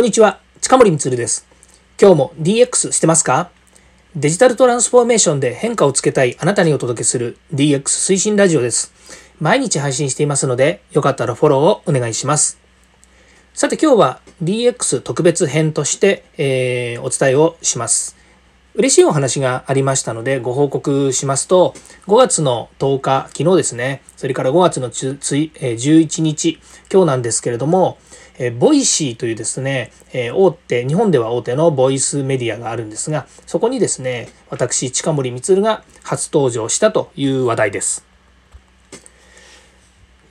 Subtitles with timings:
[0.00, 1.46] こんにちは、近森光です。
[2.00, 3.50] 今日も DX してますか？
[4.16, 8.94] デジタルトランスフォーメーションで変化をつけたいあなたにお届けする DX 推進ラジオです。
[9.40, 12.58] 毎日配信していますので、よかったらフォローをお願いします。
[13.52, 18.16] さて今日は DX 特別編として、えー、お伝えをします。
[18.76, 21.74] 嬉しいお話がありましたのでご報告しますと、
[22.06, 26.58] 5月の10日、昨日ですね、それから5月の11日、
[26.90, 27.98] 今日なんですけれども、
[28.42, 38.06] え Voicyというですね、え大手、日本では大手のボイスメディアがあるんですが、そこにですね、私、近森光が初登場したという話題です。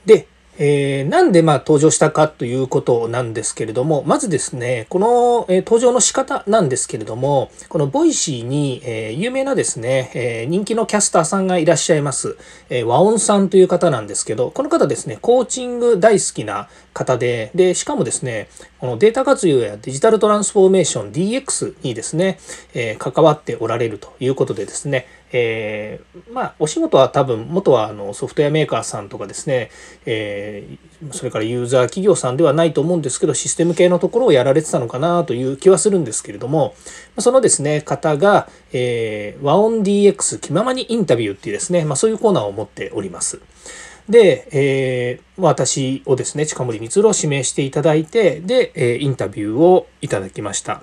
[0.04, 0.26] で、
[0.62, 12.36] えー、なんでまあ登場したかということなんですけれども、まずですね、この、え、登場の仕方なんですけれども、この Voicyに、え、有名なですね、え人気のキャスターさんがいらっしゃいます、
[12.68, 18.48] え和音さんという方なんですけど、この方ですね、コーチング大好きな方で、で、しかもですね、
[18.80, 22.38] このデータ活用やデジタルトランスフォーメーション DX にですね、
[22.74, 29.70] え関わっておられるということでですね、えー、まあ、お仕事は多分、元はあのソフトウェアメーカーさんとかですね、
[30.06, 36.74] えー、それからユーザー企業さんではないと思うんですけど、システム系のところをやられてたのかなという気はするんですけれども、
[37.18, 43.40] そのですね、方が、えー、和音 DX 気ままにインタビューっていうですね、まあ、そういうコーナーを持っております。
[44.08, 50.82] で、えー、私をですね、近森光郎を指名していただいて、で、えインタビューをいただきました。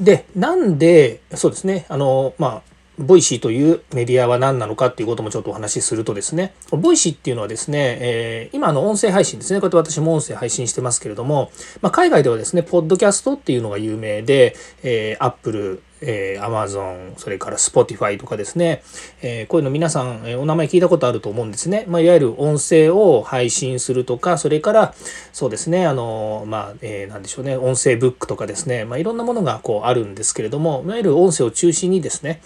[0.00, 11.50] で、なんで、そうですね、あの、まあ、 Voicyというメディアは何なのかっていうこともちょっとお話しするとですね、 Voicyっていうのはですね、えー、今の音声配信ですね、こうやって私も音声配信してますけれども、
[11.82, 18.82] まあ、海外ではですね、ポッドキャストっていうのが有名で、えー、Apple、えー、Amazon、それから Spotify とかですね、
[19.22, 21.84] えー、こういうの皆さん、えー、お名前聞いたことあると思うんですね。
[21.88, 24.94] まあ、いわゆる音声を配信するとか、それから、
[25.32, 32.40] そうですね、あの、まあ、えー、なんでしょうね、音声ブックとかですね、まあ、いろんなものがこうあるんですけれども、いわゆる音声を中心にですね、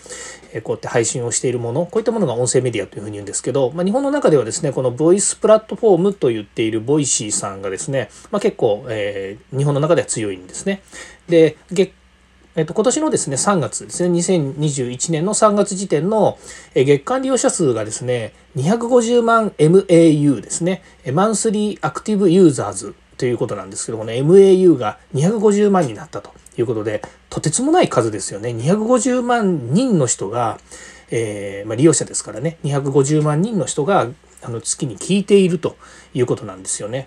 [0.53, 10.83] えこうやって配信をしているもの、こういったものが音声メディアというふうに言うんですけど、まあ、日本の中ではですね、このボイスプラットフォームと言っている Voicyさんがですね、まあ、結構、えー、日本の中では強いんですね。
[11.29, 11.93] で、月
[12.57, 16.37] えっと、今年のですね、3月ですね、2021年の3月時点の
[16.75, 28.49] 月間利用者数がですね、250万 MAU ですね、マンスリーアクティブユーザーズということなんですけどもね、MAU が250万になったということで、とてつもない数ですよね。
[28.51, 30.59] 250万人の人が、
[31.13, 34.09] えー、まあ、利用者ですからね、250万人の人が
[34.43, 35.77] あの月に聞いていると
[36.15, 37.07] いうことなんですよね。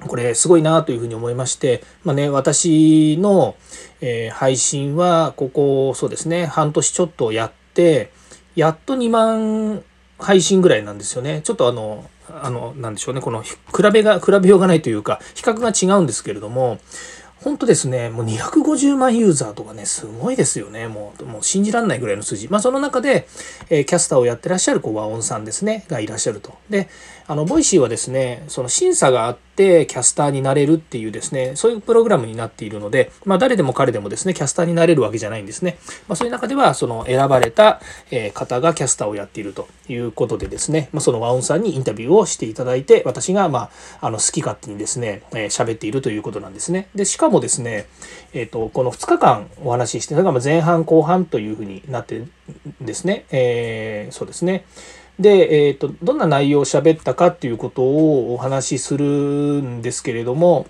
[0.00, 3.56] これすごいなというふうに思いまして、まあね、私の、
[4.00, 8.10] え、配信はここそうですね半年ちょっとやって
[8.54, 9.82] やっと2万
[10.18, 13.54] 配信ぐらいなんですよねちょっとあのあのなんでしょうねこの比
[13.92, 16.78] べが比べようがないというか比較が違うんですけれども
[17.46, 20.88] 本当ですね、もう250万ユーザーとかね、すごいですよね。
[20.88, 22.48] もう、もう信じられないぐらいの数字。
[22.48, 23.28] まあ、その中で、
[23.68, 26.54] えー、キャスターをやってらっしゃる、こう、和音さんですね、がいらっしゃると。
[26.70, 26.88] で、
[27.28, 35.78] あの、 Voicyはですね、その審査があって、キャスターになれるっていうですね、そういうプログラムになっているので、まあ、誰でも彼でもですね、キャスターになれるわけじゃないんですね。
[36.08, 37.80] まあ、そういう中では、その選ばれた、
[38.34, 46.88] 方がキャスターをやっているということでですね、まあ、その和音さんにインタビューをしていただいて、私が、まあ、あの、好き勝手にですね、えー、喋っているということなんですね。
[46.94, 47.86] で、しかもですね、
[48.32, 52.22] えっ、ー、と、この2日間お話しして、それが前半後半というふうになって
[52.80, 54.64] ですね、えー、そうですね。
[55.18, 60.66] で、えっ、ー、と、どんな内容を喋ったかっていうことをお話しするんですけれども、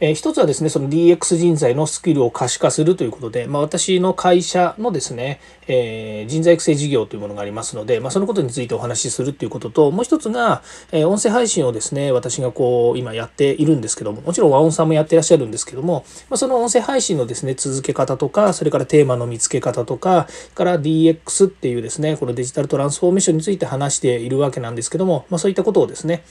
[0.00, 26.22] えー、一つはですね、その DX 人材のスキルを可視化するということで、まあ、私の会社のですね、えー、人材育成事業というものがありますので、まあ、そのことについてお話しするということと、もう一つが、えー、音声配信をですね、私がこう、今やっているんですけども、もちろん和音さんもやってらっしゃるんですけども、まあ、その音声配信のですね、続け方とか、それからテーマの見つけ方とか、から DX っていうですね、このデジタルトランスフォーメーションについて話しているわけなんですけども、まあ、そういったことをですね、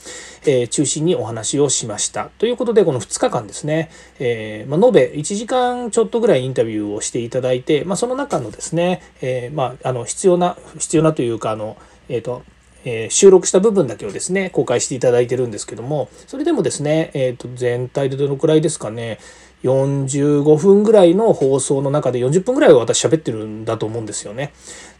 [0.46, 2.30] えー、中心にお話をしました。
[2.38, 3.90] ということで、この2日間ですですね、
[4.20, 11.76] えー、まあ、延べ1時間ちょっとぐらいインタビューをしていただいて、まあ、その中のですね、えー、まあ、あの必要な必要なというかあの、
[12.08, 12.42] えーと
[12.84, 19.18] え、収録した部分だけをですね公開していただいてるんですけどもそれでもですね、えー、と全体でどのくらいですかね
[19.64, 24.52] 45分ぐらいの放送の中で40分ぐらいは私喋ってるんだと思うんですよね。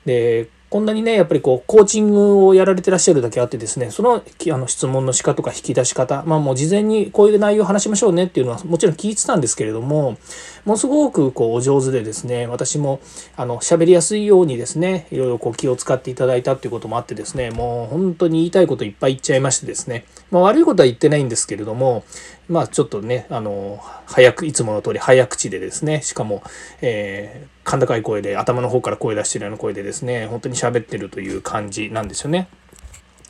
[0.05, 4.23] でこんなにねやっぱりこうコーチングをやられてらっしゃるだけあってですねそのあ
[4.59, 10.19] の質問の仕方とか引き出し方まあもう事前にこういう内容を話しましょうねっていうのはもちろん聞いてたんですけれども
[10.67, 13.01] ものすごくこうお上手でですね私も
[13.37, 22.05] あの喋りやすいようにですねいろいろこう気を使っていただいたっていうこともあってですねもう本当に言いたいこといっぱい言っちゃいましてですね、まあ、悪いことは言ってないんですけれども
[22.49, 26.43] まあちょっとねあの早くいつもの通り早口でですねしかも、
[26.83, 32.49] えー、甲高い声で頭の方から声出してるような声でですね本当に喋ってるという感じなんですよね。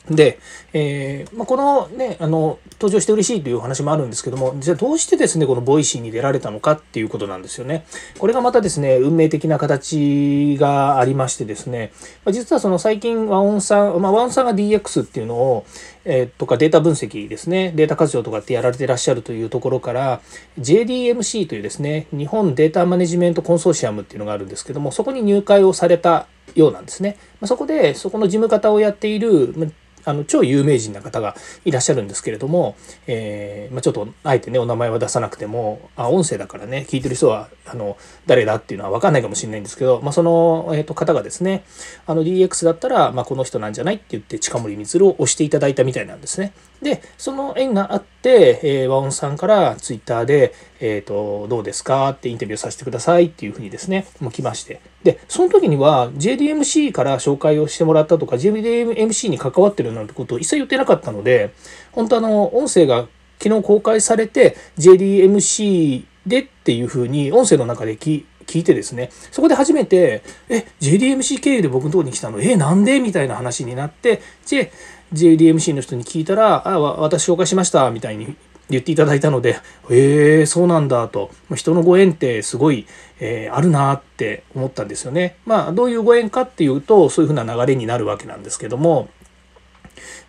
[0.09, 0.39] で、
[0.73, 7.85] えーまあ、このねあの登場して嬉しいという話もあるんですけどもじゃあどうしてですねこの Voicyに出られたのかっていうことなんですよね。
[8.17, 11.91] これがまたですね運命的な形がありましてですね、
[12.25, 15.65] まあ、実はその最近和音さん、まあ、和音さんが DX っていうのを、
[16.05, 20.21] えー、とかデータ分析ですねデータ活用とかってやられてらっしゃるというところから
[20.59, 27.17] JDMC というですね日本データマネジメントコンソーシアムっていうのがあるんですけどもそこに入会をされたようなんですね。
[27.39, 29.73] まあ、そこでそこの事務方をやっている
[30.09, 31.35] あの超有名人な方が
[31.65, 32.75] いらっしゃるんですけれども、
[33.05, 41.63] えー、まあ、ちょっとあえてねお名前は出さなくてもあ音声だからね聞いてる人はあの誰だっていうのは分かんないかもしれないんですけど、まあ、その、えー、と方がですね
[42.07, 46.53] あの DX だったら、まあ、この人なんじゃないって言って近森光を押していただいたみたいなんですね。
[46.81, 61.53] でその縁があって、えー、和音さんからツイッターで、えーと、どうですかってインタビューさせてくださいっていうふうにですねもう来ましてでその時には JDMC から紹介をしてもらったとか JDMC に関わってるなんてことを一切言ってなかったので
[61.91, 63.07] 本当あの音声が
[63.41, 72.41] 昨日公開されて JDMC でっていうふうに音声の中で聞聞いてですねそこで初めて「え JDMC 経由で僕のとこに来たの？
[72.41, 74.71] えなんで?」みたいな話になってで
[75.13, 78.35] JDMC の人に聞いたら「あ私紹介しました」みたいに
[78.69, 79.57] 言っていただいたので
[79.89, 82.87] 「へえそうなんだ」と人のご縁ってすごい、
[83.19, 85.35] えー、あるなって思ったんですよね。
[85.45, 89.09] まあどういうご縁かっていうとそういうふうな流れになるわけなんですけども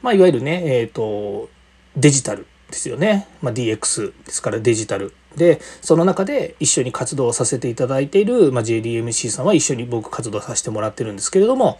[0.02, 1.48] まあいわゆるねえっ、ー、と
[1.96, 5.14] デジタルですよね、まあ、DX ですからデジタル。
[5.36, 11.78] でその中で一緒に活動させていただいている、まあ、JDMC さんは一緒に僕活動させてもらってるんですけれども、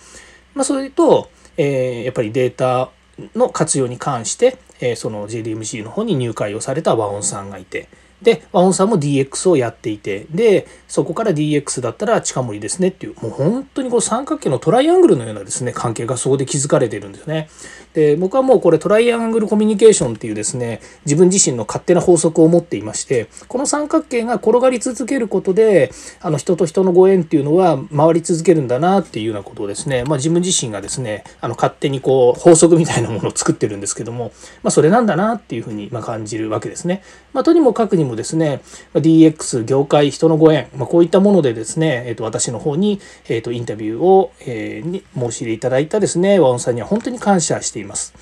[0.55, 1.31] まあ、それと
[1.63, 2.91] えー、やっぱりデータ
[3.35, 7.89] の活用に関して、えー、その JDMC の方に入会をされた和音さんがいて
[8.23, 17.49] で和音さんも DX をやっていてでそこから DX だったら近森ですねっていうもう本当にこう三角形のトライアングルのようなですね関係がそこで築かれているんですよね。
[17.95, 25.91] で僕はもうこれトライアングルコミュニケーションっていうですね自分自身の勝手な法則を持っていましてこの三角形が転がり続けることで
[26.21, 34.33] あの人と人のご縁っていうのは回り続けるんだなっていうようなことをですね、まあ、自分自身がですねあの勝手にこう法則みたいなものを作ってるんですけども、
[34.63, 37.03] まあ、それなんだなっていうふうにま感じるわけですね。
[37.33, 38.61] まあ、とにもかくにもですね
[38.95, 48.15] DX 業界人のご縁、まあ、こういったものでですね、えー、と私の方に、えー、とインタビューを、えー、に申し入れいただいたですね和音さんには本当に感謝しています。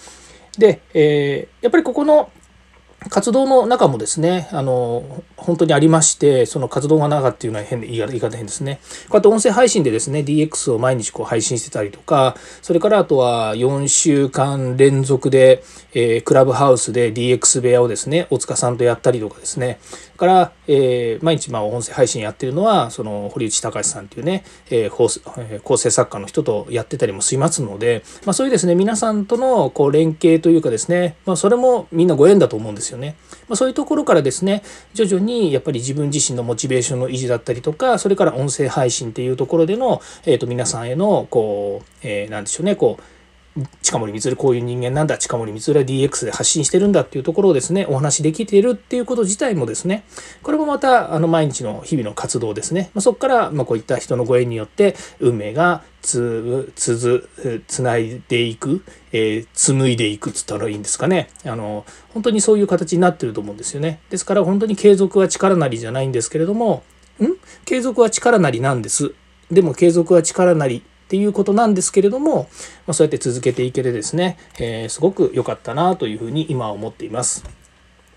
[0.58, 2.30] で、えー、やっぱりここの
[3.10, 8.80] 活動の中もですね、あの、本当にありまして、その活動が長っていうのは変で、言い方変ですね。
[9.08, 15.62] こうやって音声配信でですね、DX を毎日こう配信してたりとか、それからあとは4週間連続で、
[15.94, 19.78] えー、クラブハウスで DX 部屋をですね、大塚さんとやったりとかですね、
[20.18, 33.16] から、えー、毎日まあ音声配信やってるのは、その堀内隆さんっていうね、えー、構成作家の人とやってたりもしますので、まあそういうですね、皆さんとのこう連携というかですね、まあそれもみんなご縁だと思うんですですよね。
[33.48, 34.62] まあそういうところからですね、
[34.94, 43.02] 徐々にやっぱり自分自身のモチベーションの維持だったりとか、それから音声配信っていうところでの、えっ、ー、と皆さんへの、こう、えー、なんでしょうね、こう、
[43.82, 50.04] 近森光こういう人間なんだ近森光は DX で発信してるんだっていうところをですねお話できているっていうこと自体もですね
[50.42, 57.28] これもまたあの毎日の日々の活動ですね、まあ、そこからまこういった人のご縁によって運命がつつ
[57.66, 61.28] つないでいく、えー、紡いでいくっつったらいいんですかね。
[61.44, 64.00] あの本当にそういう形になってると思うんですよね。
[64.10, 66.82] ですから本当に継続は力なりじゃないんですけれども
[67.20, 67.36] ん？
[67.64, 69.12] 継続は力なりなんです。
[69.50, 72.50] でも継続は力なりっていうことなんですけれども、
[72.86, 77.44] まあ、そうやって続けていけてですね、えー、すごく良かったなというふうに今思っています。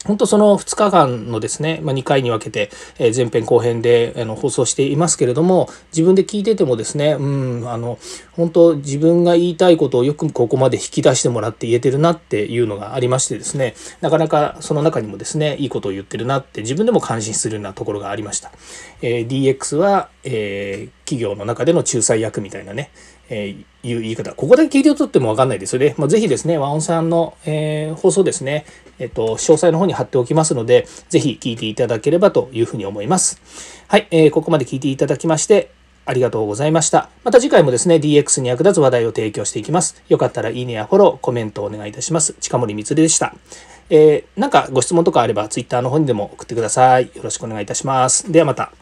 [0.06, 7.24] 本当その2日間のですね、まあ、2回に分けて、え前編後編であの放送していますけれども自分で聞いててもですねう
[7.64, 8.00] んあの
[8.34, 18.52] 本当自分が言いたいことをよくここまで引き出してもらって言えてるなっていうのがありましてですねなかなかその中にもですねいいことを言ってるなって自分でも感心するようなところがありました。
[19.04, 22.90] えー、DX は、えー、企業の中での仲裁役みたいなね、
[23.30, 24.34] えー、いう言い方。
[24.34, 25.94] ここだけ聞いてとってもわかんないですよね。
[25.98, 28.66] まあ、ぜひですね、和音さんの、えー、放送ですね、
[28.98, 33.42] えっ、と、詳細の方に貼っておきますので、ぜひ聞いていただければというふうに思います。
[33.90, 35.72] はい、えー、ここまで聞いていただきまして、
[36.06, 36.82] ありがとうございま。
[36.82, 37.10] した。
[37.24, 40.02] また次回もですね、DX に役立つ話題を提供していきます。
[40.10, 42.34] よかったらいいねやフォロー、コメントをお願いいたします。
[42.40, 43.36] 近森光でした。
[43.90, 47.12] えー、なんかご質問とかあれば Twitter の方にでも送ってください。
[47.14, 48.32] よろしくお願いいたします。
[48.32, 48.81] ではまた。